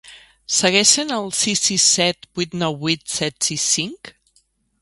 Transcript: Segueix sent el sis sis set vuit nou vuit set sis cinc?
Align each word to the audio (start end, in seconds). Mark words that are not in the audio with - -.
Segueix 0.59 0.93
sent 0.95 1.13
el 1.17 1.29
sis 1.41 1.61
sis 1.69 1.85
set 1.99 2.27
vuit 2.39 2.57
nou 2.63 2.81
vuit 2.87 3.07
set 3.19 3.49
sis 3.51 3.71
cinc? 3.79 4.13